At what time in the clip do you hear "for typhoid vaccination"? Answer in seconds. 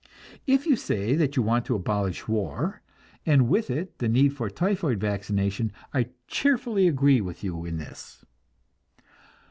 4.35-5.71